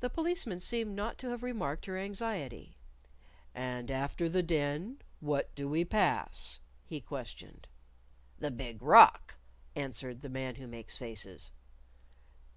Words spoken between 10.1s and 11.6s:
the Man Who Makes Faces.